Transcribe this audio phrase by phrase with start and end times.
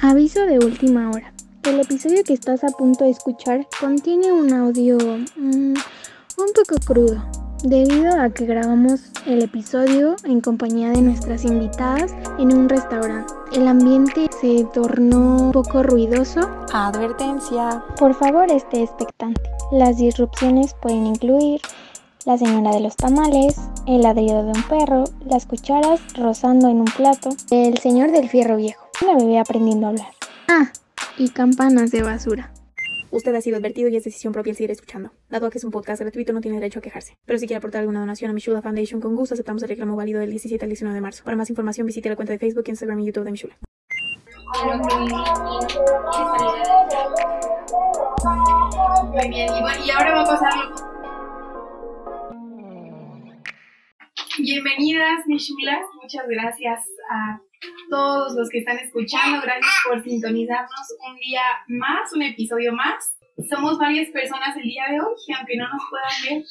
[0.00, 1.32] Aviso de última hora.
[1.64, 7.24] El episodio que estás a punto de escuchar contiene un audio mm, un poco crudo,
[7.64, 13.34] debido a que grabamos el episodio en compañía de nuestras invitadas en un restaurante.
[13.52, 16.48] El ambiente se tornó un poco ruidoso.
[16.72, 17.82] Advertencia.
[17.98, 19.42] Por favor, esté expectante.
[19.72, 21.60] Las disrupciones pueden incluir
[22.24, 23.56] la señora de los tamales,
[23.86, 28.56] el ladrido de un perro, las cucharas rozando en un plato, el señor del fierro
[28.56, 30.08] viejo, una bebé aprendiendo a hablar.
[30.48, 30.72] Ah,
[31.16, 32.52] y campanas de basura.
[33.10, 35.12] Usted ha sido advertido y es decisión propia el seguir escuchando.
[35.30, 37.16] Dado que es un podcast gratuito, no tiene derecho a quejarse.
[37.24, 40.20] Pero si quiere aportar alguna donación a Mishula Foundation, con gusto aceptamos el reclamo válido
[40.20, 41.24] del 17 al 19 de marzo.
[41.24, 43.56] Para más información, visite la cuenta de Facebook, Instagram y YouTube de Mishula.
[49.12, 50.52] Muy bien, y bueno, y ahora va a pasar
[54.38, 55.84] Bienvenidas, mis chulas.
[56.00, 57.40] Muchas gracias a
[57.90, 59.40] todos los que están escuchando.
[59.42, 63.14] Gracias por sintonizarnos un día más, un episodio más.
[63.48, 66.42] Somos varias personas el día de hoy, aunque no nos puedan ver.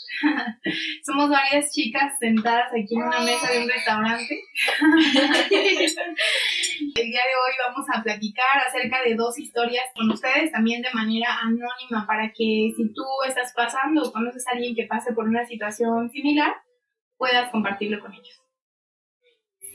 [1.06, 4.42] Somos varias chicas sentadas aquí en una mesa de un restaurante.
[5.52, 10.94] el día de hoy vamos a platicar acerca de dos historias con ustedes, también de
[10.94, 15.28] manera anónima, para que si tú estás pasando o conoces a alguien que pase por
[15.28, 16.56] una situación similar,
[17.18, 18.47] puedas compartirlo con ellos.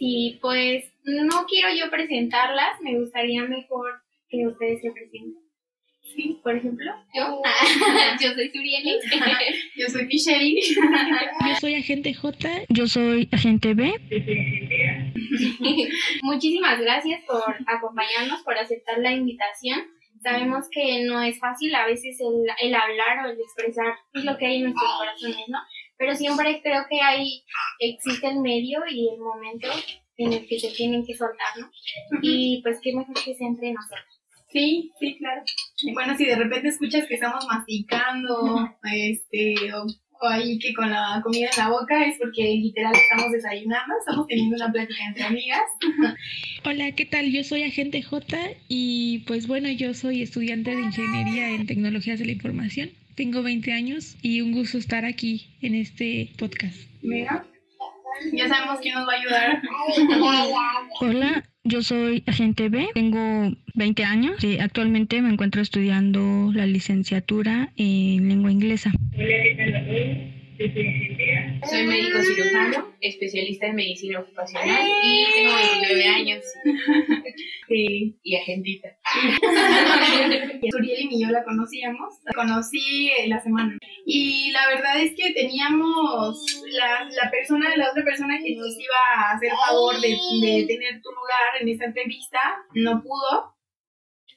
[0.03, 5.41] Sí, pues no quiero yo presentarlas, me gustaría mejor que ustedes se presenten.
[6.03, 7.41] Sí, Por ejemplo, yo,
[8.21, 8.99] yo soy Surieli.
[9.77, 10.61] yo soy Michelle.
[11.47, 13.95] Yo soy agente J, yo soy agente B.
[16.23, 19.87] Muchísimas gracias por acompañarnos, por aceptar la invitación.
[20.21, 24.47] Sabemos que no es fácil a veces el, el hablar o el expresar lo que
[24.47, 25.59] hay en nuestros corazones, ¿no?
[25.97, 27.45] Pero siempre creo que hay,
[27.79, 29.69] existe el medio y el momento
[30.17, 31.71] en el que se tienen que soltar, ¿no?
[32.23, 34.23] Y pues qué mejor que sea entre nosotros.
[34.51, 35.43] Sí, sí, claro.
[35.83, 39.87] Y bueno, si de repente escuchas que estamos masticando, este, o,
[40.23, 44.27] o ahí que con la comida en la boca, es porque literal estamos desayunando, estamos
[44.27, 45.63] teniendo una plática entre amigas.
[46.65, 47.33] Hola, ¿qué tal?
[47.33, 48.37] Yo soy agente J
[48.69, 52.91] y pues bueno, yo soy estudiante de ingeniería en tecnologías de la información.
[53.15, 56.77] Tengo 20 años y un gusto estar aquí en este podcast.
[57.03, 57.45] Mira,
[58.33, 59.63] ya sabemos quién nos va a ayudar.
[61.01, 67.73] Hola, yo soy agente B, tengo 20 años y actualmente me encuentro estudiando la licenciatura
[67.77, 68.93] en lengua inglesa.
[70.59, 76.45] Soy médico cirujano, especialista en medicina ocupacional y tengo 29 años.
[77.69, 78.19] Sí.
[78.23, 78.89] Y agentita.
[80.71, 83.79] Suriel y yo la conocíamos, la conocí eh, la semana.
[84.05, 89.17] Y la verdad es que teníamos la, la persona, la otra persona que nos iba
[89.17, 92.41] a hacer favor de, de tener tu lugar en esta entrevista,
[92.75, 93.55] no pudo.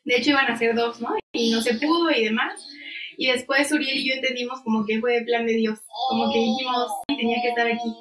[0.06, 1.16] De hecho iban a ser dos, ¿no?
[1.34, 2.66] Y no se pudo y demás.
[3.18, 6.92] Y después Uriel y yo entendimos como que fue plan de Dios, como que dijimos,
[7.08, 7.94] tenía que estar aquí.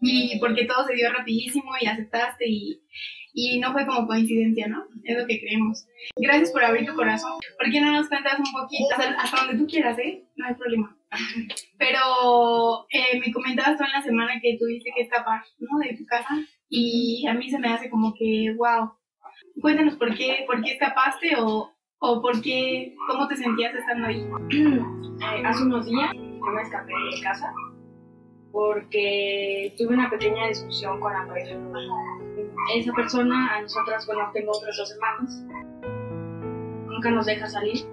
[0.00, 2.82] Y porque todo se dio rapidísimo y aceptaste y,
[3.32, 4.84] y no fue como coincidencia, ¿no?
[5.04, 5.86] Es lo que creemos.
[6.16, 7.32] Gracias por abrir tu corazón.
[7.58, 8.94] ¿Por qué no nos cuentas un poquito?
[8.96, 10.24] Hasta, hasta donde tú quieras, ¿eh?
[10.36, 10.96] No hay problema.
[11.78, 15.78] Pero eh, me comentabas tú en la semana que tuviste que escapar, ¿no?
[15.78, 16.28] De tu casa.
[16.68, 18.92] Y a mí se me hace como que, wow.
[19.60, 24.28] Cuéntanos por qué, por qué escapaste o, o por qué, cómo te sentías estando ahí.
[25.20, 27.52] Eh, hace unos días yo me escapé de casa
[28.52, 31.58] porque tuve una pequeña discusión con la pareja.
[32.72, 35.44] Esa persona, a nosotras, bueno, tengo otras dos hermanas,
[36.86, 37.84] nunca nos deja salir,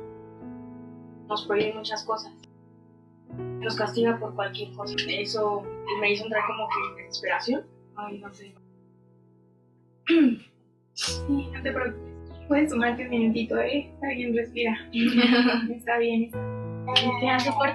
[1.28, 2.32] nos prohíbe muchas cosas,
[3.60, 4.94] nos castiga por cualquier cosa.
[5.10, 5.64] Eso
[6.00, 7.66] me hizo entrar como que en desesperación.
[7.96, 8.54] Ay, no sé.
[10.94, 12.15] Sí, no te preocupes.
[12.48, 13.90] Puedes tomarte un minutito, ¿eh?
[13.94, 14.78] Está bien, respira.
[15.76, 16.30] Está bien.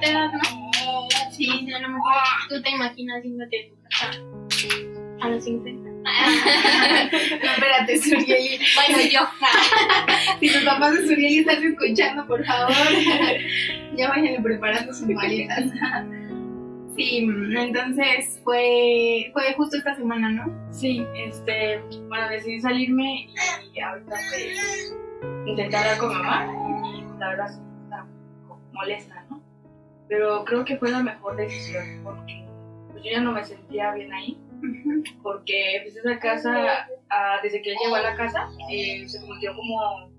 [0.03, 0.41] Edad, ¿no?
[1.33, 2.13] Sí, a lo mejor
[2.49, 4.11] tú te imaginas yéndote tu casa
[5.21, 5.91] a los 50.
[7.43, 8.61] No, espérate, Suriel.
[8.75, 9.21] Bueno, yo.
[10.39, 12.75] Si tus papás de Suriel están escuchando, por favor,
[13.97, 15.65] ya vayan preparando sus maletas.
[16.97, 20.73] Sí, entonces fue, fue justo esta semana, ¿no?
[20.73, 23.29] Sí, este, bueno, decidí salirme
[23.73, 24.97] y ahorita pues
[25.47, 26.47] intenté hablar con mamá
[26.97, 27.51] y la verdad
[27.85, 28.07] está
[28.73, 29.41] molesta, ¿no?
[30.09, 32.45] Pero creo que fue la mejor decisión porque
[32.91, 34.39] pues, yo ya no me sentía bien ahí
[35.23, 39.55] porque pues esa casa, ah, desde que él llegó a la casa, eh, se convirtió
[39.55, 40.11] como,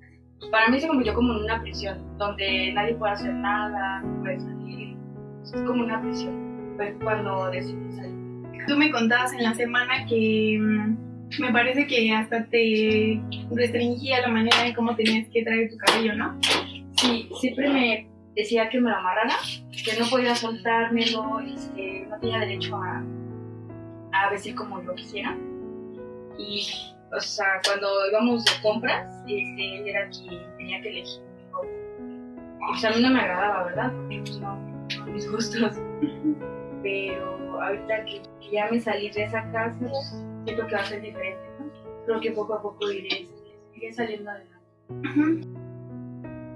[0.49, 4.39] para mí se convirtió como en una prisión, donde nadie puede hacer nada, no puede
[4.39, 4.97] salir,
[5.43, 6.50] es como una prisión.
[6.81, 8.65] Fue cuando decidí salir.
[8.67, 10.97] Tú me contabas en la semana que, mm,
[11.39, 16.15] me parece que hasta te restringía la manera de cómo tenías que traer tu cabello,
[16.15, 16.39] ¿no?
[16.97, 19.35] Sí, siempre me decía que me lo amarrara,
[19.71, 23.03] que no podía soltármelo, este, no tenía derecho a,
[24.13, 25.37] a vestir como yo quisiera.
[26.39, 26.65] Y,
[27.15, 31.21] o sea, cuando íbamos de compras, este, él era quien tenía que elegir.
[31.63, 33.91] Y pues a mí no me agradaba, ¿verdad?
[33.91, 35.77] Porque pues no, no mis gustos.
[36.83, 39.77] Pero ahorita que, ya me salí de esa casa,
[40.45, 41.71] siento que va a ser diferente, ¿no?
[42.05, 43.27] Creo que poco a poco iré,
[43.75, 44.51] iré saliendo adelante.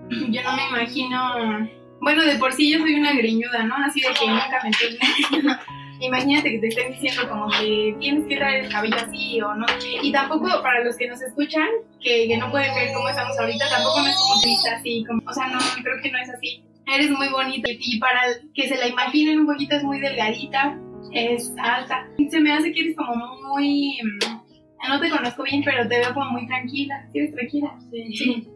[0.10, 1.70] Yo no me imagino.
[2.02, 3.76] Bueno, de por sí yo soy una greñuda, ¿no?
[3.76, 5.56] Así de que nunca me peino.
[6.02, 9.66] Imagínate que te estén diciendo como que tienes que traer el cabello así o no.
[10.04, 11.68] Y tampoco, para los que nos escuchan,
[12.02, 15.06] que, que no pueden ver cómo estamos ahorita, tampoco no es como triste así.
[15.08, 16.64] Como, o sea, no, creo que no es así.
[16.88, 18.22] Eres muy bonita y para
[18.54, 20.78] que se la imaginen un poquito es muy delgadita,
[21.12, 22.08] es alta.
[22.30, 23.16] Se me hace que eres como
[23.48, 23.98] muy...
[24.04, 27.08] mm, No te conozco bien, pero te veo como muy tranquila.
[27.12, 27.76] ¿Sí eres tranquila?
[27.92, 28.48] Sí.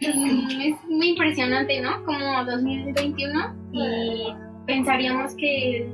[0.00, 2.04] Mm, Es muy impresionante, ¿no?
[2.04, 4.24] Como 2021 y
[4.66, 5.88] pensaríamos que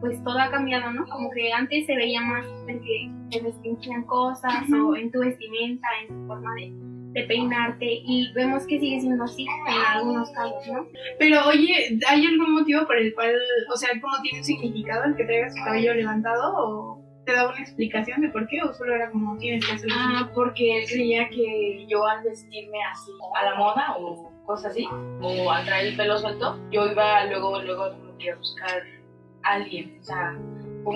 [0.00, 1.04] pues todo ha cambiado, ¿no?
[1.06, 5.86] Como que antes se veía más en que te restringían cosas o en tu vestimenta,
[6.02, 6.72] en tu forma de,
[7.16, 10.86] de peinarte y vemos que sigue siendo así en algunos casos, ¿no?
[11.18, 13.34] Pero oye, ¿hay algún motivo por el cual,
[13.72, 17.48] o sea, cómo tiene un significado el que traigas tu cabello levantado o te da
[17.48, 19.96] una explicación de por qué o solo era como tienes que hacerlo?
[19.98, 24.86] Ah, porque él creía que yo al vestirme así a la moda o cosas así,
[25.22, 28.82] o al traer el pelo suelto, yo iba luego, luego como que a buscar
[29.42, 29.96] a alguien.
[30.00, 30.36] O sea,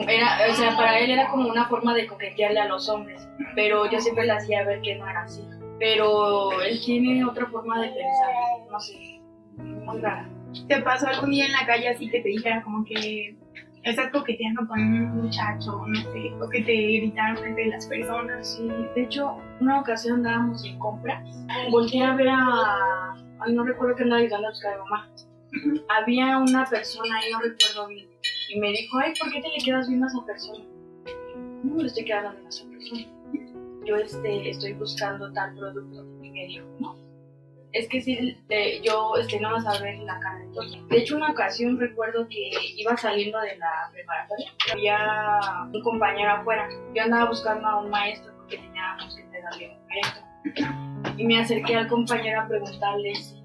[0.06, 3.90] era, o sea, para él era como una forma de coquetearle a los hombres, pero
[3.90, 5.42] yo siempre le hacía ver que no era así.
[5.80, 9.20] Pero él tiene otra forma de pensar, no sé,
[9.56, 10.28] muy rara.
[10.68, 13.34] ¿Te pasó algún día en la calle así que te dijera como que
[13.82, 18.56] estás coqueteando con un muchacho, no sé, o que te gritaron frente de las personas?
[18.56, 21.24] Sí, de hecho, una ocasión andábamos en compras,
[21.70, 23.14] volteé a ver a...
[23.40, 25.10] Ay, no recuerdo que andaba ayudando a buscar a mamá.
[25.88, 28.06] Había una persona ahí, no recuerdo bien,
[28.50, 30.64] y me dijo, ay, ¿por qué te le quedas viendo a esa persona?
[31.64, 33.19] No me estoy quedando viendo a esa persona.
[33.84, 36.04] Yo este, estoy buscando tal producto.
[36.22, 36.94] Y me dijo, no.
[37.72, 38.00] Es que
[38.48, 40.82] te- yo este, no vas a ver la cara de.
[40.88, 44.50] De hecho, una ocasión recuerdo que iba saliendo de la preparatoria.
[44.72, 46.68] Había un compañero afuera.
[46.94, 51.16] Yo andaba buscando a un maestro porque teníamos que entregarle un proyecto.
[51.16, 53.42] Y me acerqué al compañero a preguntarle si,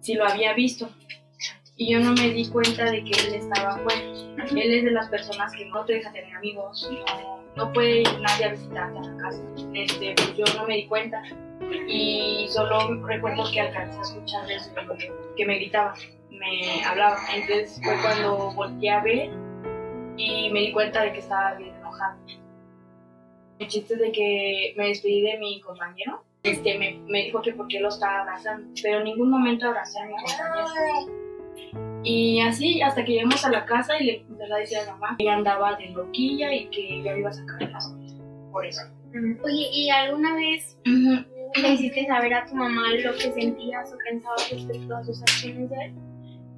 [0.00, 0.88] si lo había visto.
[1.80, 4.02] Y yo no me di cuenta de que él estaba afuera.
[4.50, 8.20] Él es de las personas que no te deja tener amigos, no, no puede ir
[8.20, 9.42] nadie a visitarte a la casa.
[9.72, 11.22] Este, pues yo no me di cuenta.
[11.88, 14.46] Y solo recuerdo que alcancé a escuchar
[15.34, 15.94] que me gritaba,
[16.28, 17.16] me hablaba.
[17.34, 19.30] Entonces fue cuando volteé a ver
[20.18, 22.18] y me di cuenta de que estaba bien enojado.
[23.58, 26.24] El chiste es de que me despedí de mi compañero.
[26.42, 29.98] Este, me, me dijo que por qué lo estaba abrazando, pero en ningún momento abracé
[29.98, 31.29] a mi compañero.
[32.02, 34.92] Y así hasta que llegamos a la casa y le empecé a decir a la
[34.92, 37.78] mamá que ella andaba de loquilla y que ya iba a sacar escuela.
[38.50, 38.82] Por eso.
[39.44, 44.50] Oye, ¿y alguna vez le hiciste saber a tu mamá lo que sentías o pensabas
[44.50, 45.94] respecto a sus acciones de él?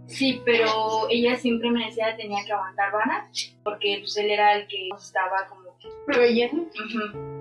[0.06, 3.28] Sí, pero ella siempre me decía que tenía que aguantar vara
[3.64, 5.62] porque pues él era el que estaba como.
[5.82, 7.40] Ujú.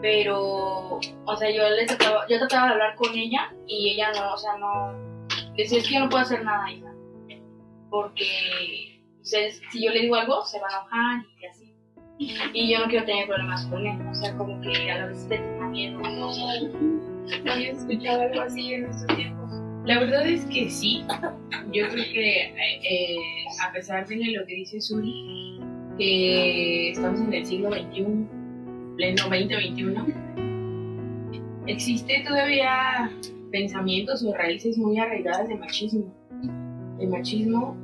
[0.00, 4.34] Pero, o sea, yo le trataba, yo trataba de hablar con ella y ella no,
[4.34, 5.05] o sea, no,
[5.56, 6.92] decía es que yo no puedo hacer nada, hija,
[7.90, 9.40] porque o sea,
[9.72, 11.72] si yo le digo algo se va a enojar y así.
[12.54, 15.28] Y yo no quiero tener problemas con él, o sea, como que a la vez
[15.28, 16.68] te tenía miedo, no sé.
[17.44, 19.50] ¿No habías escuchado algo así en estos tiempos?
[19.84, 21.04] La verdad es que sí.
[21.72, 23.16] Yo creo que eh, eh,
[23.62, 25.60] a pesar de lo que dice Suri,
[25.98, 28.06] que estamos en el siglo XXI,
[28.96, 30.06] pleno 2021,
[31.66, 33.10] existe todavía
[33.50, 36.12] pensamientos o raíces muy arraigadas de machismo.
[36.98, 37.76] De machismo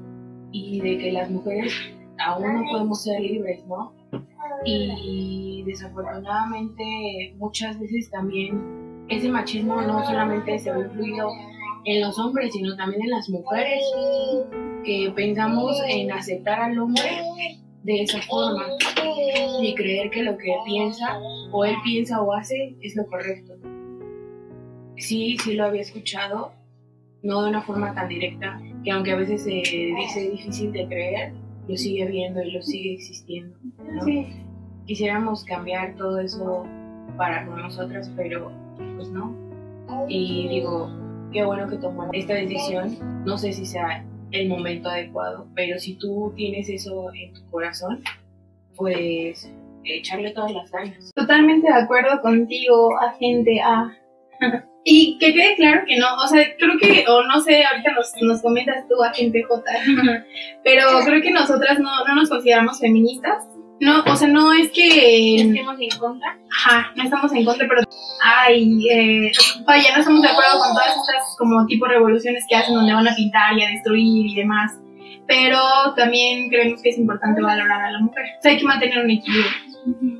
[0.52, 1.72] y de que las mujeres
[2.18, 3.92] aún no podemos ser libres, ¿no?
[4.64, 11.28] Y desafortunadamente muchas veces también ese machismo no solamente se ve influido
[11.84, 13.82] en los hombres, sino también en las mujeres,
[14.84, 17.24] que pensamos en aceptar al hombre
[17.82, 18.64] de esa forma
[19.60, 21.18] y creer que lo que piensa
[21.50, 23.54] o él piensa o hace es lo correcto.
[24.96, 26.52] Sí, sí lo había escuchado,
[27.22, 31.32] no de una forma tan directa, que aunque a veces se dice difícil de creer,
[31.68, 33.56] lo sigue viendo y lo sigue existiendo.
[33.78, 34.04] ¿no?
[34.86, 36.66] Quisiéramos cambiar todo eso
[37.16, 38.50] para con nosotras, pero
[38.96, 39.34] pues no.
[40.08, 40.90] Y digo,
[41.32, 43.24] qué bueno que tomó esta decisión.
[43.24, 48.02] No sé si sea el momento adecuado, pero si tú tienes eso en tu corazón,
[48.76, 49.50] pues
[49.84, 51.10] echarle todas las ganas.
[51.14, 53.96] Totalmente de acuerdo contigo, agente A.
[54.84, 58.10] Y que quede claro que no, o sea, creo que, o no sé, ahorita nos,
[58.20, 59.62] nos comentas tú, agente J,
[60.64, 63.44] pero creo que nosotras no, no nos consideramos feministas.
[63.78, 65.36] No, o sea, no es que...
[65.36, 66.38] Estemos en contra.
[66.50, 67.82] Ajá, no estamos en contra, pero...
[68.22, 69.32] Ay, eh,
[69.66, 73.08] vaya, no estamos de acuerdo con todas estas como tipo revoluciones que hacen donde van
[73.08, 74.78] a pintar y a destruir y demás.
[75.26, 75.58] Pero
[75.96, 78.24] también creemos que es importante valorar a la mujer.
[78.38, 79.50] O sea, hay que mantener un equilibrio.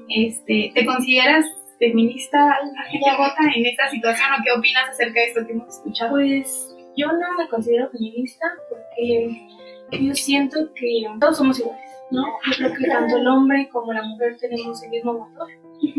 [0.08, 1.46] Este, ¿Te consideras
[1.90, 6.12] feminista, agente J, en esta situación o qué opinas acerca de esto que hemos escuchado?
[6.12, 9.48] Pues yo no me considero feminista porque
[9.90, 12.22] yo siento que todos somos iguales, ¿no?
[12.46, 15.48] Yo creo que tanto el hombre como la mujer tenemos el mismo motor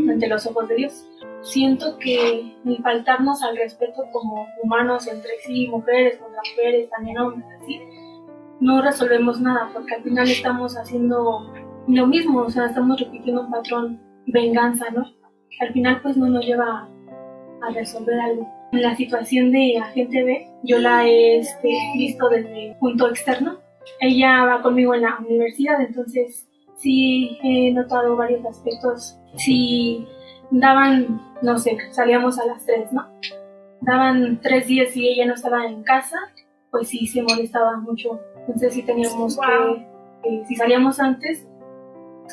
[0.10, 1.06] ante los ojos de Dios.
[1.42, 7.46] Siento que el faltarnos al respeto como humanos entre sí, mujeres contra mujeres, también hombres,
[7.62, 7.82] así,
[8.62, 11.52] no resolvemos nada porque al final estamos haciendo
[11.88, 15.23] lo mismo, o sea, estamos repitiendo un patrón venganza, ¿no?
[15.60, 16.90] Al final pues no nos lleva
[17.62, 18.48] a resolver algo.
[18.72, 23.60] En la situación de agente B, yo la he este, visto desde el punto externo.
[24.00, 29.18] Ella va conmigo en la universidad, entonces sí he notado varios aspectos.
[29.36, 30.08] Si
[30.52, 33.08] daban, no sé, salíamos a las 3, ¿no?
[33.82, 36.18] Daban tres días y ella no estaba en casa,
[36.72, 38.20] pues sí se molestaba mucho.
[38.40, 39.86] Entonces sí teníamos que,
[40.24, 41.46] que, si salíamos antes,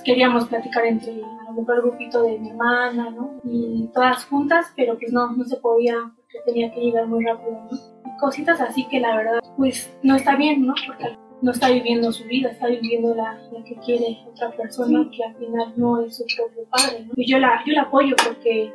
[0.05, 1.21] queríamos platicar entre
[1.61, 3.40] mejor el grupito de mi hermana, ¿no?
[3.45, 7.52] Y todas juntas, pero pues no, no se podía porque tenía que llegar muy rápido,
[7.71, 7.79] ¿no?
[8.19, 10.75] Cositas así que la verdad, pues no está bien, ¿no?
[10.87, 15.25] Porque no está viviendo su vida, está viviendo la, la que quiere otra persona que
[15.25, 17.12] al final no es su propio padre, ¿no?
[17.17, 18.73] Y yo la, yo la apoyo porque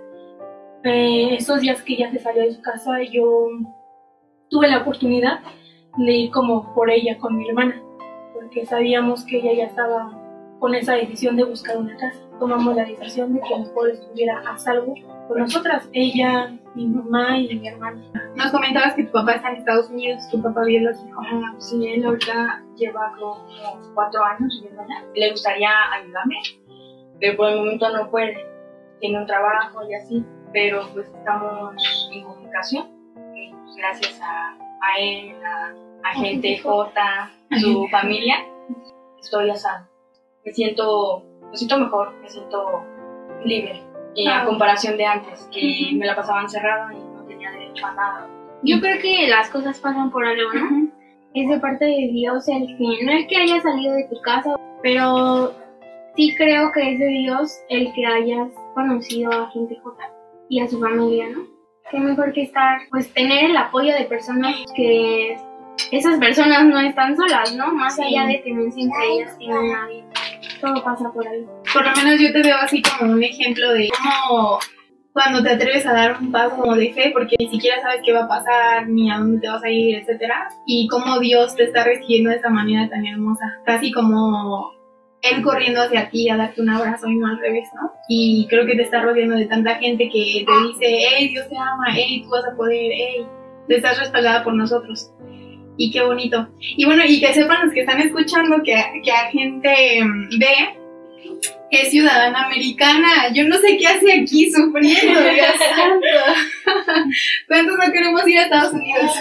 [0.83, 3.49] eh, estos días que ella se salió de su casa, yo
[4.49, 5.39] tuve la oportunidad
[5.97, 7.81] de ir como por ella con mi hermana,
[8.33, 10.24] porque sabíamos que ella ya estaba
[10.65, 12.19] con esa decisión de buscar una casa.
[12.39, 14.95] Tomamos la decisión de que mejor estuviera a salvo
[15.27, 18.01] con nosotras, ella, mi mamá y mi hermana.
[18.35, 21.21] Nos comentabas que tu papá está en Estados Unidos, tu papá biológico.
[21.21, 23.43] Ah, sí, él ahorita lleva como
[23.93, 25.05] cuatro años viviendo allá.
[25.13, 26.37] Le gustaría ayudarme,
[27.19, 28.35] pero por el momento no puede.
[28.99, 31.75] Tiene un trabajo y así, pero pues estamos
[32.11, 32.87] en comunicación.
[33.35, 37.29] Y, pues, gracias a, a él, a, a gente J, a
[37.59, 38.37] su familia,
[39.19, 39.94] estoy a salvo
[40.45, 42.83] me siento, me siento mejor, me siento
[43.43, 43.81] libre.
[44.31, 48.27] A comparación de antes, que me la pasaba encerrada y no tenía derecho a nada.
[48.63, 50.89] Yo creo que las cosas pasan por algo, ¿no?
[51.33, 54.55] Es de parte de Dios el que, no es que haya salido de tu casa,
[54.81, 55.53] pero
[56.15, 60.13] sí creo que es de Dios el que hayas conocido a gente J
[60.47, 61.41] y a su familia, ¿no?
[61.91, 65.35] Qué mejor que estar, pues tener el apoyo de personas que
[65.91, 67.73] esas personas no están solas, ¿no?
[67.73, 69.89] Más allá de tener entre ellas tienen a.
[70.65, 71.45] Todo pasa por ahí.
[71.71, 74.57] Por lo menos yo te veo así como un ejemplo de cómo
[75.13, 78.11] cuando te atreves a dar un paso como de fe, porque ni siquiera sabes qué
[78.11, 81.65] va a pasar, ni a dónde te vas a ir, etcétera, y cómo Dios te
[81.65, 84.71] está recibiendo de esta manera tan hermosa, casi como
[85.21, 87.91] Él corriendo hacia ti a darte un abrazo y no al revés, ¿no?
[88.09, 91.55] Y creo que te está rodeando de tanta gente que te dice, hey, Dios te
[91.57, 93.27] ama, hey, tú vas a poder, hey,
[93.67, 95.11] te estás respaldada por nosotros.
[95.77, 96.47] Y qué bonito.
[96.59, 100.01] Y bueno, y que sepan los que están escuchando que, que a gente
[100.39, 100.85] ve
[101.71, 103.33] es ciudadana americana.
[103.33, 106.07] Yo no sé qué hace aquí sufriendo, Dios santo.
[107.47, 109.11] ¿Cuántos no queremos ir a Estados Unidos?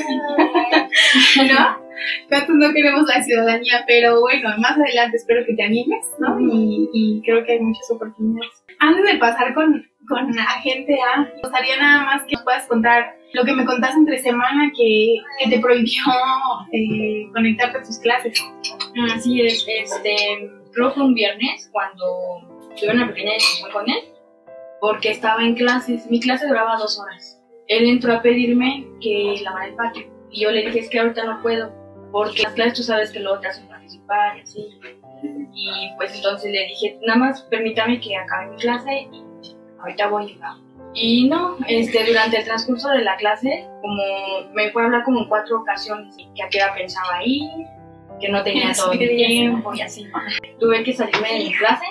[1.37, 1.84] ¿No?
[2.28, 3.84] ¿Cuántos no queremos la ciudadanía?
[3.86, 6.38] Pero bueno, más adelante espero que te animes, ¿no?
[6.40, 8.64] Y, y creo que hay muchas oportunidades.
[8.78, 13.44] Antes de pasar con, con agente A, me gustaría nada más que puedas contar lo
[13.44, 16.02] que me contaste entre semana que, que te prohibió
[16.72, 18.40] eh, conectarte a tus clases.
[19.12, 22.04] Así es, este, creo que fue un viernes cuando
[22.78, 24.04] tuve una pequeña discusión con él,
[24.80, 27.40] porque estaba en clases, mi clase duraba dos horas.
[27.66, 31.24] Él entró a pedirme que lavara el patio, y yo le dije, es que ahorita
[31.24, 31.72] no puedo,
[32.14, 34.80] porque las clases tú sabes que luego te hacen participar y así.
[35.52, 39.25] Y pues entonces le dije, nada más permítame que acabe mi clase y
[39.80, 40.56] ahorita voy a
[40.97, 44.00] y no, este, durante el transcurso de la clase, como
[44.52, 47.50] me fue a hablar como en cuatro ocasiones, que a qué hora pensaba ir,
[48.21, 50.06] que no tenía todo el tiempo y así.
[50.61, 51.85] Tuve que salirme de mi clase,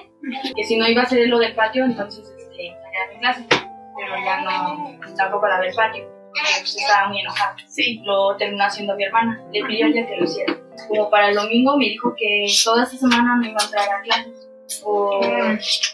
[0.55, 3.45] que si no iba a hacer lo del patio, entonces este, salía de mi clase,
[3.49, 6.12] pero ya no, tampoco la del patio.
[6.33, 7.55] Pues estaba muy enojada.
[7.67, 8.01] Sí.
[8.03, 9.41] Lo terminó haciendo mi hermana.
[9.51, 10.57] Le pidió ya que lo hiciera.
[10.87, 14.01] Como para el domingo me dijo que toda esta semana no iba a entrar a
[14.01, 14.49] clases.
[14.81, 15.21] Por,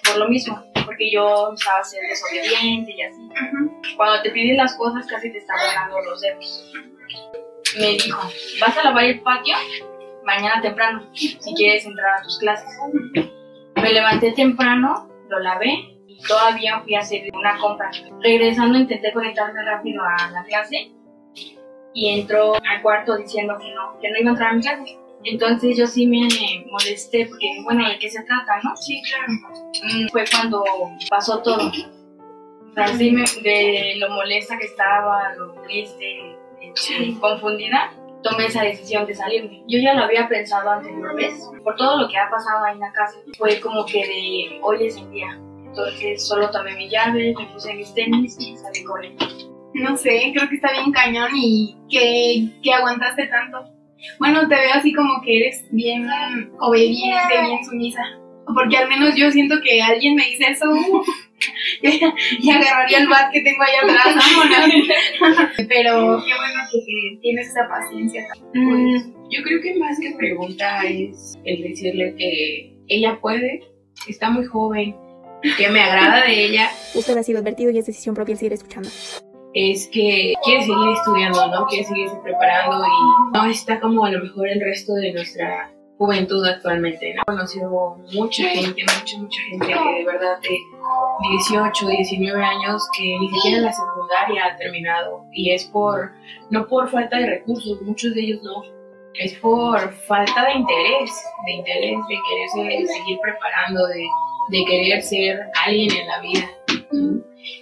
[0.05, 3.29] por lo mismo porque yo estaba ser desobediente y así.
[3.95, 6.73] Cuando te piden las cosas casi te están dando los dedos.
[7.77, 8.19] Me dijo,
[8.59, 9.55] ¿vas a lavar el patio?
[10.23, 12.69] Mañana temprano, si quieres entrar a tus clases.
[13.75, 17.91] Me levanté temprano lo lavé y todavía fui a hacer una compra.
[18.21, 20.91] Regresando intenté conectarme rápido a la clase
[21.93, 24.99] y entró al cuarto diciendo que no, que no iba a entrar a mi clase.
[25.23, 26.27] Entonces yo sí me
[26.71, 28.75] molesté porque, bueno, ¿de qué se trata, no?
[28.75, 29.33] Sí, claro.
[29.83, 30.63] Mm, Fue cuando
[31.09, 31.67] pasó todo.
[31.67, 37.91] O sea, sí me, de lo molesta que estaba, lo triste, este, confundida,
[38.23, 39.63] tomé esa decisión de salirme.
[39.67, 42.93] Yo ya lo había pensado anteriormente, por todo lo que ha pasado ahí en la
[42.93, 43.17] casa.
[43.37, 45.37] Fue como que de hoy es el día.
[45.69, 49.15] Entonces solo tomé mi llave, me puse mis tenis y salí con él.
[49.73, 53.71] No sé, creo que está bien cañón y que, que aguantaste tanto.
[54.17, 56.07] Bueno, te veo así como que eres bien
[56.59, 58.01] obediente, bien sumisa.
[58.53, 61.03] Porque al menos yo siento que alguien me dice eso uh,
[61.81, 65.51] y agarraría el bat que tengo ahí atrás, vámonos.
[65.69, 68.25] Pero qué bueno que, que tienes esa paciencia.
[68.55, 68.97] Mm,
[69.29, 73.61] yo creo que más que pregunta es el decirle que ella puede,
[74.07, 74.95] está muy joven,
[75.57, 78.53] que me agrada de ella, Usted ha sido advertido y es decisión propia el seguir
[78.53, 78.89] escuchando.
[79.53, 81.65] es que quiere seguir estudiando, ¿no?
[81.67, 86.45] Quiere seguirse preparando y no está como a lo mejor el resto de nuestra juventud
[86.45, 87.21] actualmente, ¿no?
[87.21, 90.57] He conocido mucha gente, mucha, mucha gente que de verdad de
[91.29, 96.11] 18, 19 años que ni siquiera la secundaria ha terminado y es por,
[96.49, 98.63] no por falta de recursos, muchos de ellos no,
[99.15, 101.11] es por falta de interés,
[101.45, 104.07] de interés, de quererse seguir preparando, de,
[104.49, 106.49] de querer ser alguien en la vida.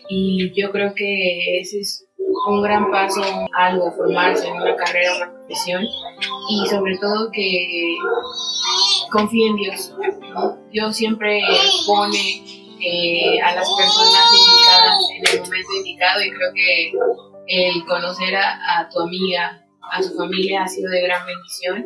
[0.09, 2.05] Y yo creo que ese es
[2.47, 3.21] un gran paso,
[3.53, 5.83] algo, formarse en una carrera, una profesión
[6.49, 7.97] y sobre todo que
[9.11, 9.93] confíe en Dios.
[10.33, 10.57] ¿no?
[10.71, 11.41] Dios siempre
[11.85, 12.43] pone
[12.79, 16.91] eh, a las personas indicadas en el momento indicado y creo que
[17.47, 21.85] el conocer a, a tu amiga, a su familia ha sido de gran bendición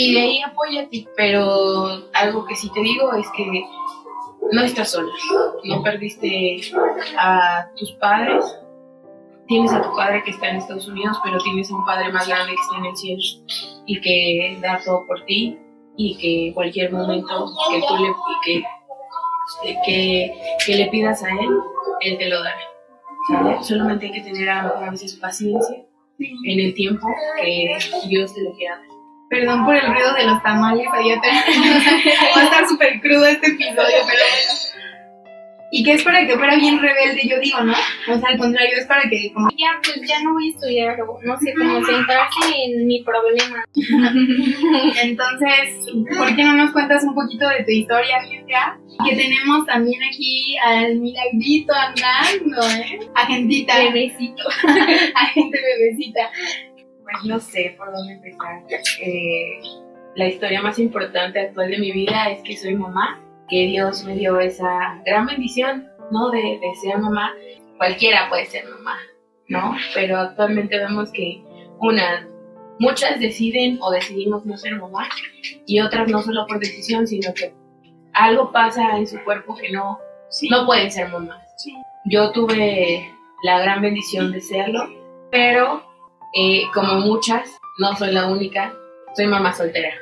[0.00, 3.64] y de ahí apóyate, pero algo que sí te digo es que
[4.52, 5.12] no estás sola,
[5.64, 6.60] no perdiste
[7.18, 8.44] a tus padres,
[9.46, 12.26] tienes a tu padre que está en Estados Unidos, pero tienes a un padre más
[12.26, 13.22] grande que está en el cielo
[13.86, 15.58] y que da todo por ti
[15.96, 20.34] y que cualquier momento que tú le que, que,
[20.64, 21.48] que le pidas a él,
[22.02, 22.60] él te lo dará.
[23.28, 23.62] ¿sale?
[23.62, 25.84] Solamente hay que tener a, a veces paciencia
[26.18, 27.06] en el tiempo
[27.40, 28.97] que Dios te lo quiera dar.
[29.30, 31.20] Perdón por el ruido de los tamales, allá
[32.36, 34.22] va a estar súper crudo este episodio, pero.
[35.70, 37.72] Y que es para que fuera bien rebelde, yo digo, ¿no?
[37.72, 39.50] O sea, al contrario, es para que como...
[39.50, 43.62] Ya, pues ya no voy a estudiar no sé cómo centrarse en mi problema.
[45.02, 48.78] Entonces, ¿por qué no nos cuentas un poquito de tu historia, Cintia?
[49.04, 53.00] Que tenemos también aquí al milagrito andando, ¿eh?
[53.14, 53.78] Agentita.
[53.78, 54.44] Bebecito.
[55.14, 56.30] Agente bebecita.
[57.10, 58.62] Pues no sé por dónde empezar.
[59.00, 59.60] Eh,
[60.14, 64.14] la historia más importante actual de mi vida es que soy mamá, que Dios me
[64.14, 66.30] dio esa gran bendición, ¿no?
[66.30, 67.32] De, de ser mamá.
[67.78, 68.98] Cualquiera puede ser mamá,
[69.48, 69.76] ¿no?
[69.94, 71.42] Pero actualmente vemos que
[71.80, 72.28] una,
[72.78, 75.08] muchas deciden o decidimos no ser mamá
[75.66, 77.54] y otras no solo por decisión, sino que
[78.12, 79.98] algo pasa en su cuerpo que no,
[80.50, 81.42] no pueden ser mamás.
[81.56, 81.74] Sí.
[82.04, 83.08] Yo tuve
[83.42, 84.88] la gran bendición de serlo,
[85.30, 85.87] pero
[86.34, 88.74] eh, como muchas, no soy la única,
[89.14, 89.94] soy mamá soltera,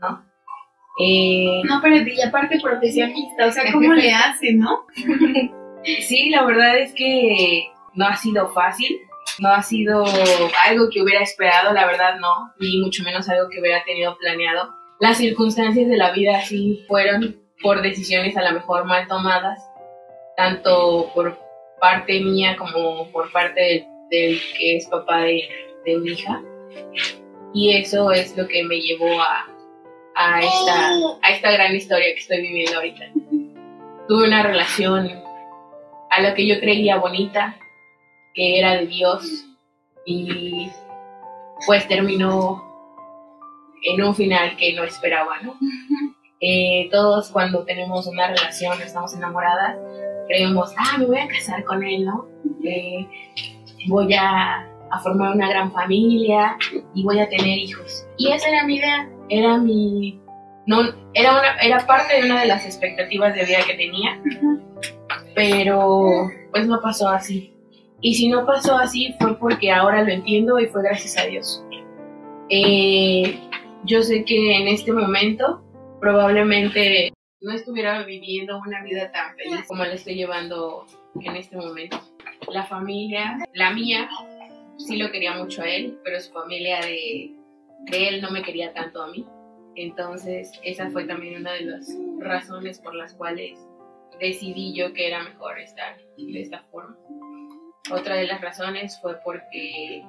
[0.00, 0.24] ¿no?
[0.98, 4.86] Eh, No, pero y aparte profesionista, o sea, ¿cómo le hace, no?
[6.00, 8.98] sí, la verdad es que no ha sido fácil,
[9.40, 10.04] no ha sido
[10.66, 14.70] algo que hubiera esperado, la verdad no, ni mucho menos algo que hubiera tenido planeado.
[15.00, 19.58] Las circunstancias de la vida sí fueron por decisiones a lo mejor mal tomadas,
[20.36, 21.38] tanto por
[21.80, 25.42] parte mía como por parte del, del que es papá de,
[25.84, 26.42] de mi hija.
[27.52, 29.46] Y eso es lo que me llevó a,
[30.16, 30.90] a, esta,
[31.22, 33.04] a esta gran historia que estoy viviendo ahorita.
[34.08, 35.10] Tuve una relación
[36.10, 37.56] a la que yo creía bonita,
[38.34, 39.46] que era de Dios,
[40.04, 40.68] y
[41.66, 42.62] pues terminó
[43.82, 45.56] en un final que no esperaba, ¿no?
[46.40, 49.78] Eh, todos cuando tenemos una relación, estamos enamoradas,
[50.26, 52.26] creemos, ah, me voy a casar con él, ¿no?
[52.64, 53.06] Eh,
[53.86, 56.56] voy a, a formar una gran familia
[56.94, 58.06] y voy a tener hijos.
[58.16, 60.20] Y esa era mi idea, era mi...
[60.66, 60.80] No,
[61.12, 64.18] era, una, era parte de una de las expectativas de vida que tenía,
[65.34, 67.52] pero pues no pasó así.
[68.00, 71.64] Y si no pasó así fue porque ahora lo entiendo y fue gracias a Dios.
[72.48, 73.38] Eh,
[73.84, 75.62] yo sé que en este momento
[76.00, 80.86] probablemente no estuviera viviendo una vida tan feliz como la estoy llevando
[81.20, 82.00] en este momento.
[82.48, 84.08] La familia, la mía,
[84.78, 87.34] sí lo quería mucho a él, pero su familia de,
[87.90, 89.26] de él no me quería tanto a mí.
[89.76, 93.58] Entonces, esa fue también una de las razones por las cuales
[94.20, 96.96] decidí yo que era mejor estar de esta forma.
[97.90, 100.04] Otra de las razones fue porque,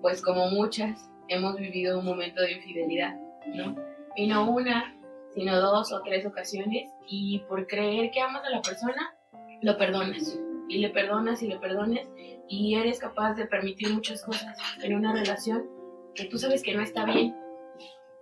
[0.00, 3.16] pues como muchas, hemos vivido un momento de infidelidad,
[3.54, 3.76] ¿no?
[4.16, 4.94] Y no una,
[5.34, 9.14] sino dos o tres ocasiones, y por creer que amas a la persona,
[9.62, 10.38] lo perdonas,
[10.70, 12.06] y le perdonas y le perdonas,
[12.48, 15.66] y eres capaz de permitir muchas cosas en una relación
[16.14, 17.34] que tú sabes que no está bien,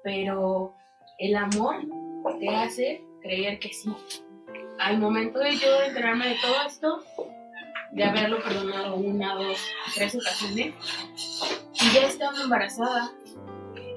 [0.02, 0.74] pero
[1.18, 1.76] el amor
[2.40, 3.92] te hace creer que sí.
[4.78, 7.04] Al momento de yo enterarme de todo esto,
[7.92, 9.58] de haberlo perdonado una, dos,
[9.94, 10.74] tres ocasiones,
[11.74, 13.12] y ya estando embarazada,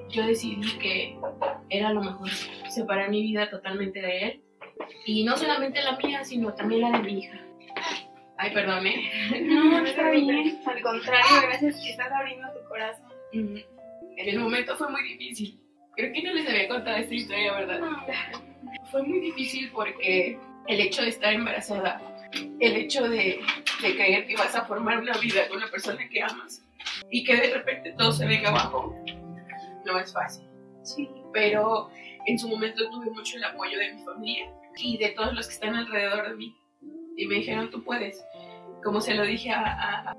[0.09, 1.17] yo decidí que
[1.69, 2.29] era lo mejor
[2.69, 4.41] separar mi vida totalmente de él.
[5.05, 7.39] Y no solamente la mía, sino también la de mi hija.
[8.41, 9.11] Ay, perdone.
[9.43, 10.59] No, está bien.
[10.65, 13.11] Al contrario, gracias que estás abriendo tu corazón.
[13.31, 13.63] En
[14.17, 15.59] el momento fue muy difícil.
[15.95, 17.81] Creo que no les había contado esta historia, ¿verdad?
[18.89, 22.01] Fue muy difícil porque el hecho de estar embarazada,
[22.59, 23.39] el hecho de,
[23.83, 26.63] de creer que vas a formar una vida con la persona que amas
[27.11, 28.95] y que de repente todo se venga abajo,
[29.85, 30.47] no es fácil.
[30.81, 31.07] Sí.
[31.31, 31.91] Pero
[32.25, 35.53] en su momento tuve mucho el apoyo de mi familia y de todos los que
[35.53, 36.55] están alrededor de mí.
[37.17, 38.23] Y me dijeron, tú puedes.
[38.83, 40.15] Como se lo dije a, a,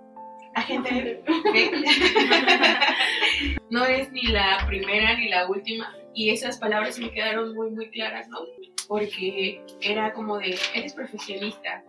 [0.55, 1.23] a gente.
[3.71, 5.95] no es ni la primera ni la última.
[6.15, 8.39] Y esas palabras me quedaron muy, muy claras, ¿no?
[8.87, 11.83] Porque era como de, eres profesionista,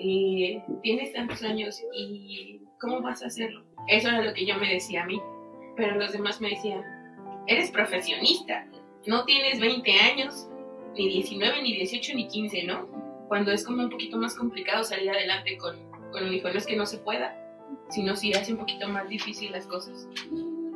[0.00, 3.64] eh, tienes tantos años y ¿cómo vas a hacerlo?
[3.86, 5.20] Eso era lo que yo me decía a mí.
[5.76, 6.82] Pero los demás me decían,
[7.46, 8.66] eres profesionista,
[9.06, 10.48] no tienes 20 años,
[10.94, 12.88] ni 19, ni 18, ni 15, ¿no?
[13.28, 15.76] Cuando es como un poquito más complicado salir adelante con,
[16.12, 17.36] con un hijo, no es que no se pueda,
[17.90, 20.08] sino si hace un poquito más difícil las cosas.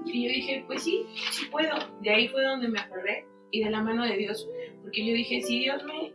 [0.04, 1.72] Y yo dije, pues sí, sí puedo.
[2.00, 4.48] De ahí fue donde me aferré y de la mano de Dios,
[4.82, 6.12] porque yo dije, si Dios me,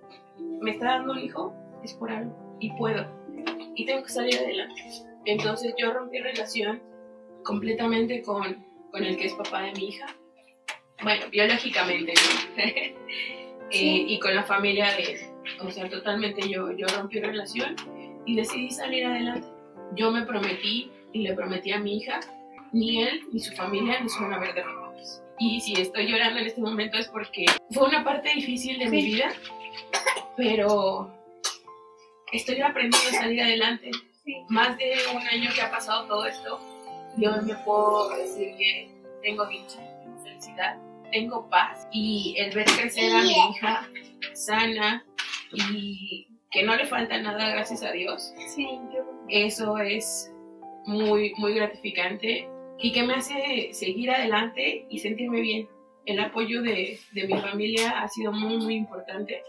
[0.62, 1.53] me está dando un hijo,
[1.84, 3.06] es por algo y puedo.
[3.75, 4.82] Y tengo que salir adelante.
[5.25, 6.82] Entonces yo rompí relación
[7.43, 10.08] completamente con, con el que es papá de mi hija.
[11.03, 12.63] Bueno, biológicamente, ¿no?
[13.69, 15.19] Eh, y con la familia de él.
[15.60, 17.75] O sea, totalmente yo, yo rompí relación
[18.27, 19.47] y decidí salir adelante.
[19.95, 22.19] Yo me prometí y le prometí a mi hija,
[22.73, 25.21] ni él ni su familia nos van a ver derrotados.
[25.39, 29.05] Y si estoy llorando en este momento es porque fue una parte difícil de mi
[29.05, 29.29] vida,
[30.35, 31.11] pero
[32.33, 33.91] estoy aprendiendo a salir adelante.
[34.49, 36.59] Más de un año que ha pasado todo esto,
[37.15, 38.91] yo me puedo decir que
[39.23, 40.77] tengo dicha, tengo felicidad,
[41.13, 43.89] tengo paz y el ver crecer a mi hija
[44.33, 45.05] sana
[45.53, 46.26] y
[46.57, 48.33] que no le falta nada, gracias a Dios.
[48.47, 48.67] Sí.
[49.29, 50.33] Eso es
[50.87, 55.67] muy, muy gratificante y que me hace seguir adelante y sentirme bien.
[56.07, 59.43] El apoyo de, de mi familia ha sido muy, muy importante.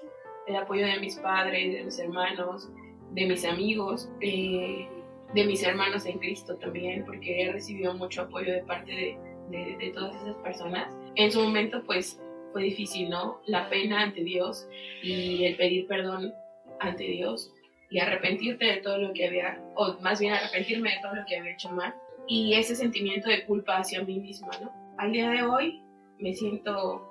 [0.46, 2.68] El apoyo de mis padres, de mis hermanos,
[3.12, 4.86] de mis amigos, de,
[5.32, 9.18] de mis hermanos en Cristo también, porque he recibido mucho apoyo de parte de,
[9.48, 10.94] de, de todas esas personas.
[11.14, 12.20] En su momento, pues,
[12.52, 13.40] fue difícil, ¿no?
[13.46, 14.68] La pena ante Dios
[15.02, 16.34] y el pedir perdón
[16.80, 17.52] ante Dios
[17.90, 21.36] y arrepentirte de todo lo que había, o más bien arrepentirme de todo lo que
[21.36, 21.94] había hecho mal
[22.26, 24.70] y ese sentimiento de culpa hacia mí misma, ¿no?
[24.98, 25.82] Al día de hoy
[26.18, 27.02] me siento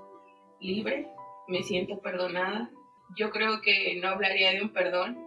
[0.61, 1.07] libre,
[1.47, 2.69] me siento perdonada.
[3.17, 5.17] Yo creo que no hablaría de un perdón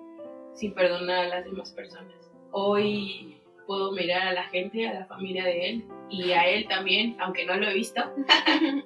[0.54, 2.30] sin perdonar a las demás personas.
[2.52, 7.16] Hoy puedo mirar a la gente, a la familia de él y a él también,
[7.20, 8.00] aunque no lo he visto.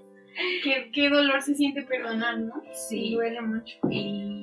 [0.65, 2.61] Qué, qué dolor se siente perdonar, ¿no?
[2.73, 3.15] Sí.
[3.15, 3.79] Duele mucho.
[3.89, 4.34] Y,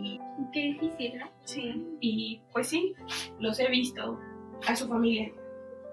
[0.54, 1.30] Qué difícil, ¿no?
[1.44, 1.86] Sí.
[2.00, 2.94] y pues sí,
[3.40, 4.20] los he visto
[4.68, 5.32] a su familia,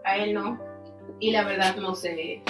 [0.05, 0.59] a él no.
[1.21, 2.43] Y la verdad no sé,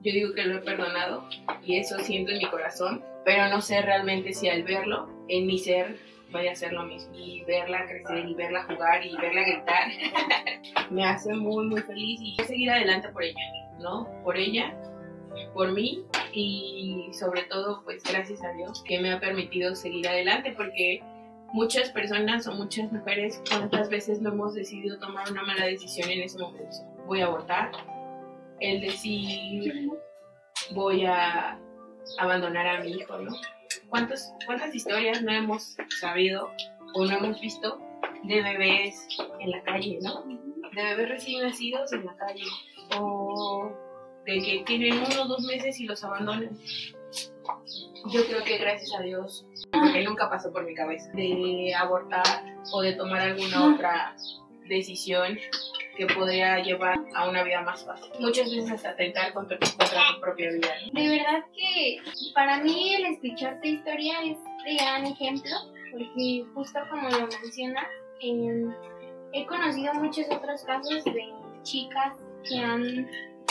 [0.00, 1.28] yo digo que lo he perdonado
[1.62, 5.58] y eso siento en mi corazón, pero no sé realmente si al verlo, en mi
[5.58, 5.96] ser
[6.30, 7.14] vaya a ser lo mismo.
[7.14, 9.88] Y verla crecer y verla jugar y verla gritar
[10.90, 13.40] me hace muy muy feliz y seguir adelante por ella,
[13.80, 14.08] ¿no?
[14.22, 14.74] Por ella,
[15.54, 20.52] por mí y sobre todo pues gracias a Dios que me ha permitido seguir adelante
[20.56, 21.02] porque
[21.52, 26.22] muchas personas o muchas mujeres cuántas veces no hemos decidido tomar una mala decisión en
[26.22, 26.76] ese momento.
[27.06, 27.72] Voy a abortar,
[28.60, 29.90] el decir
[30.72, 31.58] voy a
[32.18, 33.32] abandonar a mi hijo, ¿no?
[33.88, 36.50] ¿Cuántas, ¿Cuántas historias no hemos sabido
[36.94, 37.80] o no hemos visto
[38.24, 39.06] de bebés
[39.40, 40.24] en la calle, ¿no?
[40.74, 42.44] De bebés recién nacidos en la calle
[42.98, 43.70] o
[44.26, 46.58] de que tienen uno o dos meses y los abandonan.
[48.10, 52.80] Yo creo que gracias a Dios, porque nunca pasó por mi cabeza, de abortar o
[52.80, 54.14] de tomar alguna otra
[54.68, 55.38] decisión
[55.96, 58.12] que podría llevar a una vida más fácil.
[58.20, 60.74] Muchas veces hasta atentar contra, contra tu propia vida.
[60.92, 61.98] De verdad que
[62.34, 65.50] para mí el escuchar tu historia es de gran ejemplo,
[65.90, 67.84] porque justo como lo menciona,
[68.20, 68.72] em,
[69.32, 72.14] he conocido muchos otros casos de chicas
[72.48, 73.08] que han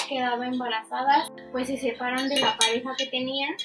[0.08, 3.56] quedado embarazadas, pues se separan de la pareja que tenían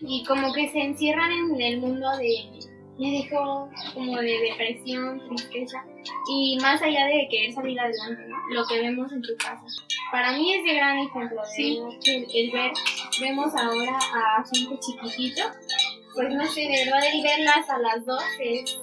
[0.00, 5.82] y como que se encierran en el mundo de me dejó como de depresión, tristeza
[6.28, 8.36] y más allá de querer salir adelante, ¿no?
[8.50, 9.64] lo que vemos en tu casa.
[10.10, 11.80] Para mí es de gran ejemplo, Sí.
[12.34, 12.72] el ver,
[13.20, 15.42] vemos ahora a gente chiquitito,
[16.14, 18.78] pues no sé, de verdad el verlas a las dos es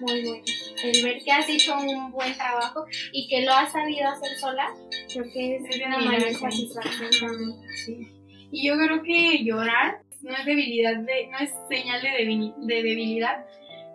[0.00, 0.44] muy bueno.
[0.82, 4.68] El ver que has hecho un buen trabajo y que lo has sabido hacer sola,
[5.12, 7.54] creo que es Es una mayor satisfacción también.
[7.84, 8.08] Sí.
[8.52, 13.44] Y yo creo que llorar no es debilidad de, no es señal de, de debilidad,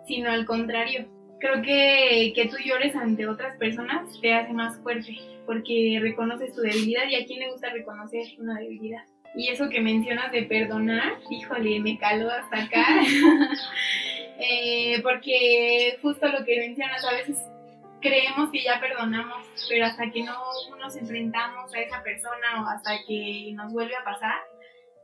[0.06, 1.06] sino al contrario.
[1.40, 6.60] Creo que, que tú llores ante otras personas te hace más fuerte, porque reconoces tu
[6.60, 9.04] debilidad y a quién le gusta reconocer una debilidad.
[9.34, 12.86] Y eso que mencionas de perdonar, híjole, me caló hasta acá.
[14.44, 17.38] Eh, porque justo lo que mencionas, a veces
[18.00, 20.36] creemos que ya perdonamos, pero hasta que no
[20.80, 24.40] nos enfrentamos a esa persona o hasta que nos vuelve a pasar,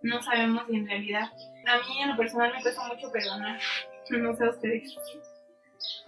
[0.02, 1.30] no sabemos si en realidad.
[1.66, 3.60] A mí en lo personal me cuesta mucho perdonar,
[4.10, 4.96] no sé a ustedes.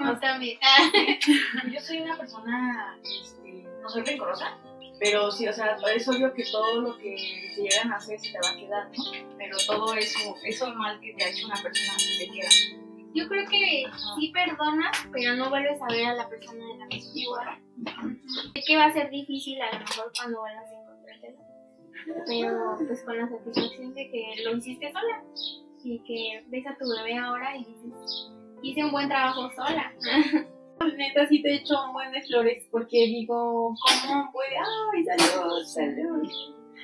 [0.00, 0.58] Yo también.
[1.72, 4.58] Yo soy una persona, este, no soy rencorosa,
[4.98, 7.14] pero sí, o sea, es obvio que todo lo que
[7.54, 9.36] te llegan a hacer se te va a quedar, ¿no?
[9.38, 12.89] Pero todo eso, eso mal que te ha hecho una persona se te queda.
[13.14, 13.84] Yo creo que
[14.18, 17.58] sí perdonas, pero no vuelves a ver a la persona de la igual.
[18.54, 21.38] Sé que va a ser difícil a lo mejor cuando vuelvas a encontrártela.
[22.26, 25.24] Pero pues con la satisfacción de que lo hiciste sola.
[25.82, 27.66] Y que ves a tu bebé ahora y
[28.62, 29.92] hice un buen trabajo sola.
[30.96, 33.74] Neta sí te echo un buen de flores porque digo,
[34.06, 34.56] ¿cómo puede?
[34.56, 36.28] ¡Ay, salud, salud!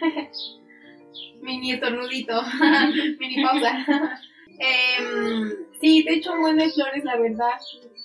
[1.41, 2.43] Mini estornudito,
[3.19, 4.21] mini pausa.
[4.59, 7.59] Em, sí, te echo un buen de flores, la verdad.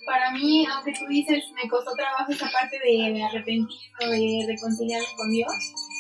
[0.06, 5.32] Para mí, aunque tú dices, me costó trabajo esa parte de arrepentirme, de reconciliarme con
[5.32, 5.54] Dios,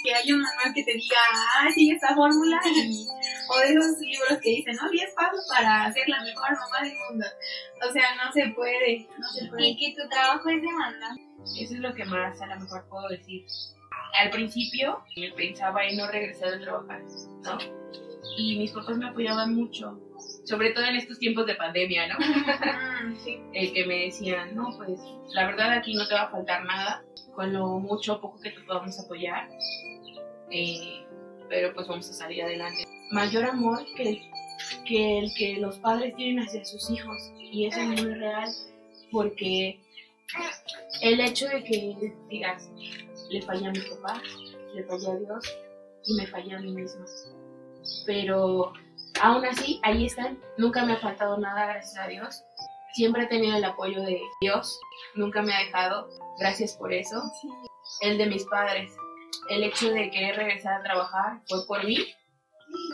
[0.03, 1.17] que hay un manual que te diga,
[1.55, 3.05] ah, sigue esta fórmula, y,
[3.47, 4.89] o de esos libros que dicen, ¿no?
[4.89, 7.25] 10 pasos para ser la mejor mamá del mundo.
[7.87, 9.67] O sea, no se puede, no se puede.
[9.67, 11.21] Y que tu trabajo es demandante.
[11.59, 13.45] Eso es lo que más a lo mejor puedo decir.
[14.19, 17.01] Al principio me pensaba en no regresar a trabajar,
[17.43, 17.57] ¿no?
[18.37, 19.99] Y mis papás me apoyaban mucho,
[20.45, 22.17] sobre todo en estos tiempos de pandemia, ¿no?
[22.19, 23.39] Mm, sí.
[23.53, 24.99] El que me decían, no, pues
[25.33, 27.03] la verdad aquí no te va a faltar nada,
[27.35, 29.49] con lo mucho o poco que te podamos apoyar,
[30.51, 31.05] eh,
[31.49, 32.83] pero pues vamos a salir adelante.
[33.11, 34.21] Mayor amor que el,
[34.85, 38.49] que el que los padres tienen hacia sus hijos, y eso es muy real,
[39.11, 39.79] porque
[41.01, 42.69] el hecho de que digas,
[43.29, 44.21] le fallé a mi papá,
[44.73, 45.57] le fallé a Dios
[46.05, 47.05] y me fallé a mí misma.
[48.05, 48.73] Pero
[49.21, 50.39] aún así, ahí están.
[50.57, 52.43] Nunca me ha faltado nada, gracias a Dios.
[52.93, 54.79] Siempre he tenido el apoyo de Dios.
[55.15, 56.09] Nunca me ha dejado.
[56.39, 57.21] Gracias por eso.
[58.01, 58.93] El de mis padres.
[59.49, 61.97] El hecho de querer regresar a trabajar fue por mí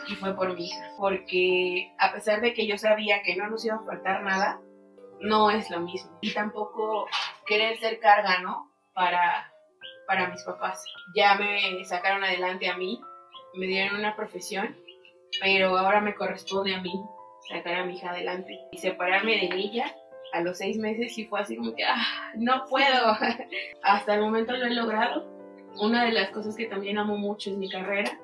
[0.07, 0.91] y fue por mi hija.
[0.97, 4.59] Porque a pesar de que yo sabía que no nos iba a faltar nada,
[5.19, 6.17] no es lo mismo.
[6.21, 7.07] Y tampoco
[7.45, 8.71] querer ser carga, ¿no?
[8.93, 9.51] Para,
[10.07, 10.83] para mis papás.
[11.15, 13.01] Ya me sacaron adelante a mí,
[13.55, 14.77] me dieron una profesión,
[15.41, 16.93] pero ahora me corresponde a mí
[17.49, 18.59] sacar a mi hija adelante.
[18.71, 19.95] Y separarme de ella
[20.33, 23.17] a los seis meses sí fue así como que, ah, no puedo.
[23.83, 25.25] Hasta el momento lo he logrado.
[25.79, 28.19] Una de las cosas que también amo mucho es mi carrera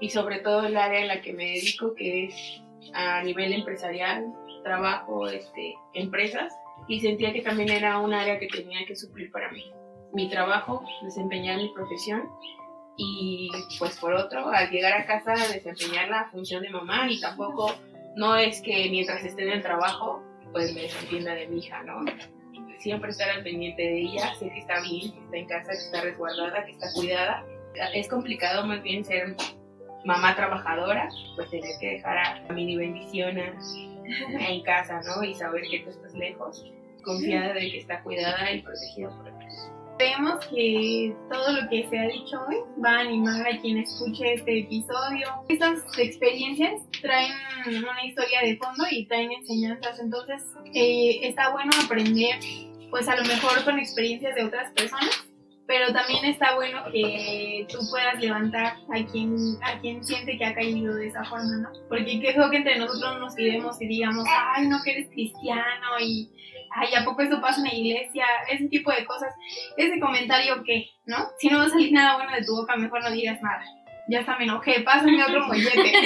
[0.00, 2.62] y sobre todo el área en la que me dedico, que es
[2.94, 6.52] a nivel empresarial, trabajo, este, empresas,
[6.88, 9.72] y sentía que también era un área que tenía que suplir para mí.
[10.12, 12.28] Mi trabajo, desempeñar mi profesión
[12.96, 17.74] y pues por otro, al llegar a casa, desempeñar la función de mamá y tampoco,
[18.16, 22.04] no es que mientras esté en el trabajo, pues me desentienda de mi hija, ¿no?
[22.78, 25.78] Siempre estar al pendiente de ella, sé que está bien, que está en casa, que
[25.78, 27.44] está resguardada, que está cuidada.
[27.94, 29.34] Es complicado más bien ser
[30.04, 35.24] mamá trabajadora, pues tener que dejar a mi bendición en casa, ¿no?
[35.24, 36.64] Y saber que tú estás lejos,
[37.02, 39.33] confiada de que está cuidada y protegida por.
[39.98, 44.34] Creemos que todo lo que se ha dicho hoy va a animar a quien escuche
[44.34, 45.28] este episodio.
[45.48, 47.32] Estas experiencias traen
[47.66, 50.42] una historia de fondo y traen enseñanzas, entonces
[50.74, 52.34] eh, está bueno aprender,
[52.90, 55.28] pues a lo mejor con experiencias de otras personas,
[55.66, 60.54] pero también está bueno que tú puedas levantar a quien, a quien siente que ha
[60.54, 61.70] caído de esa forma, ¿no?
[61.88, 66.28] Porque feo que entre nosotros nos tiremos y digamos, ay, no que eres cristiano y,
[66.74, 68.26] ay, ¿a poco eso pasa en la iglesia?
[68.50, 69.32] Ese tipo de cosas.
[69.76, 70.90] Ese comentario, ¿qué?
[71.06, 71.16] ¿No?
[71.38, 73.64] Si no va a salir nada bueno de tu boca, mejor no digas nada.
[74.08, 75.92] Ya hasta me enojé, pásame otro mollete.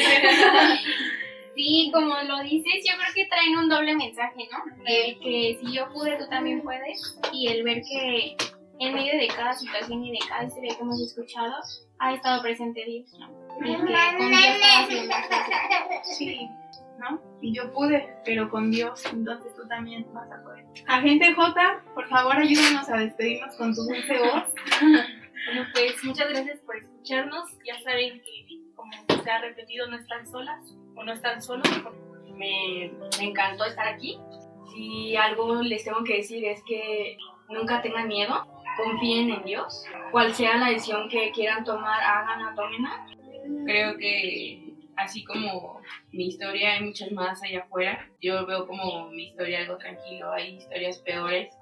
[1.59, 4.59] Sí, como lo dices, yo creo que traen un doble mensaje, ¿no?
[4.87, 7.19] El que si yo pude, tú también puedes.
[7.33, 8.37] Y el ver que
[8.79, 11.55] en medio de cada situación y de cada historia que hemos escuchado,
[11.99, 13.29] ha estado presente Dios, ¿no?
[13.59, 13.87] Y que con
[14.29, 16.07] Dios estamos.
[16.17, 16.49] Sí,
[16.99, 17.21] ¿no?
[17.41, 20.65] Y yo pude, pero con Dios, entonces tú también vas a poder.
[20.87, 24.45] Agente J, por favor ayúdanos a despedirnos con tu dulce voz.
[25.47, 27.45] Bueno, pues muchas gracias por escucharnos.
[27.65, 28.91] Ya saben que, como
[29.23, 30.61] se ha repetido, no están solas
[30.95, 31.67] o no están solos.
[32.37, 34.19] Me, me encantó estar aquí.
[34.75, 37.17] Si algo les tengo que decir es que
[37.49, 39.85] nunca tengan miedo, confíen en Dios.
[40.11, 43.07] Cual sea la decisión que quieran tomar, háganla, tómenla.
[43.65, 44.68] Creo que
[44.99, 45.81] así como
[46.13, 50.57] mi historia hay muchas más allá afuera, yo veo como mi historia algo tranquilo, hay
[50.57, 51.57] historias peores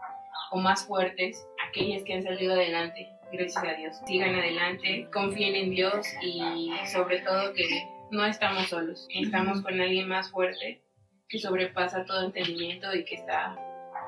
[0.50, 3.96] o más fuertes, aquellas que han salido adelante, gracias a Dios.
[4.06, 7.64] Sigan adelante, confíen en Dios y sobre todo que
[8.10, 10.82] no estamos solos, estamos con alguien más fuerte
[11.28, 13.56] que sobrepasa todo entendimiento y que está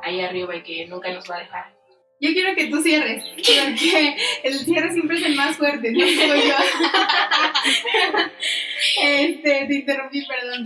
[0.02, 1.77] ahí arriba y que nunca nos va a dejar.
[2.20, 6.48] Yo quiero que tú cierres, porque el cierre siempre es el más fuerte, no soy
[6.48, 6.54] yo.
[9.00, 10.64] Este, te interrumpí, perdón.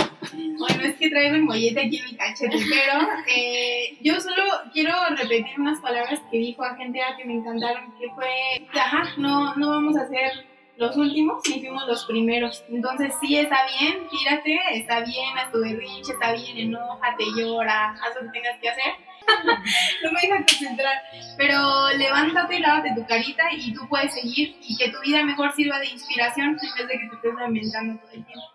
[0.59, 4.93] Bueno, es que traigo el mollete aquí en mi cachete, pero eh, yo solo quiero
[5.11, 9.69] repetir unas palabras que dijo Agente A que me encantaron, que fue, ajá, no, no
[9.69, 12.65] vamos a ser los últimos, ni fuimos los primeros.
[12.71, 18.15] Entonces sí, está bien, tírate, está bien, haz tu berrinche, está bien, enójate, llora, haz
[18.15, 18.93] lo que tengas que hacer.
[20.03, 21.03] no me dejas concentrar.
[21.37, 25.79] Pero levántate, lávate tu carita y tú puedes seguir y que tu vida mejor sirva
[25.79, 28.47] de inspiración en vez de que te estés lamentando todo el tiempo.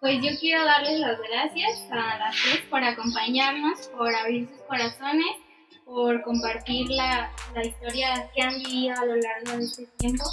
[0.00, 5.36] Pues yo quiero darles las gracias a las tres por acompañarnos, por abrir sus corazones,
[5.84, 10.24] por compartir la, la historia que han vivido a lo largo de este tiempo.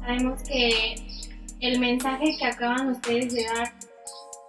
[0.00, 0.96] Sabemos que
[1.60, 3.72] el mensaje que acaban ustedes de dar,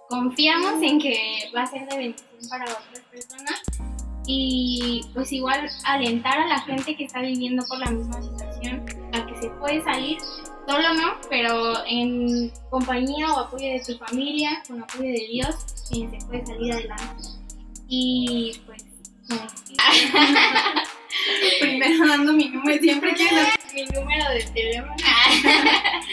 [0.08, 3.62] confiamos en que va a ser de bendición para otras personas
[4.30, 9.26] y pues igual alentar a la gente que está viviendo por la misma situación a
[9.26, 10.18] que se puede salir
[10.68, 15.54] solo no, pero en compañía o apoyo de tu familia, con apoyo de Dios,
[15.92, 17.22] eh, se puede salir adelante.
[17.88, 18.84] Y pues.
[21.60, 24.94] Primero dando mi número, siempre quieres dar mi número de teléfono.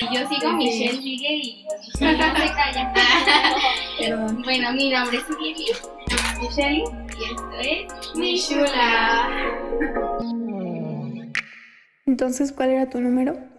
[0.01, 1.65] y yo sigo Michelle sigue y
[1.99, 2.93] no se calla.
[3.99, 5.25] Pero bueno, mi nombre es
[6.41, 7.45] Michelle, y esto.
[12.05, 13.54] Entonces, ¿cuál era tu número?